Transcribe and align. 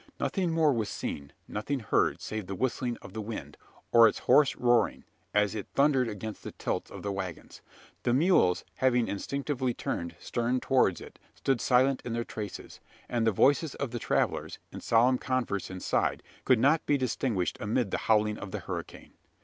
Nothing 0.19 0.49
more 0.49 0.73
was 0.73 0.89
seen 0.89 1.31
nothing 1.47 1.79
heard, 1.79 2.21
save 2.21 2.47
the 2.47 2.55
whistling 2.55 2.97
of 3.03 3.13
the 3.13 3.21
wind, 3.21 3.55
or 3.91 4.07
its 4.07 4.17
hoarse 4.25 4.55
roaring, 4.55 5.03
as 5.31 5.53
it 5.53 5.67
thundered 5.75 6.07
against 6.07 6.41
the 6.41 6.53
tilts 6.53 6.89
of 6.89 7.03
the 7.03 7.11
waggons. 7.11 7.61
The 8.01 8.11
mules 8.11 8.65
having 8.77 9.07
instinctively 9.07 9.75
turned 9.75 10.15
stern 10.19 10.59
towards 10.59 11.01
it, 11.01 11.19
stood 11.35 11.61
silent 11.61 12.01
in 12.03 12.13
their 12.13 12.23
traces; 12.25 12.79
and 13.07 13.27
the 13.27 13.31
voices 13.31 13.75
of 13.75 13.91
the 13.91 13.99
travellers, 13.99 14.57
in 14.71 14.81
solemn 14.81 15.19
converse 15.19 15.69
inside, 15.69 16.23
could 16.45 16.57
not 16.57 16.83
be 16.87 16.97
distinguished 16.97 17.59
amid 17.61 17.91
the 17.91 17.99
howling 18.09 18.39
of 18.39 18.49
the 18.49 18.61
hurricane. 18.61 19.13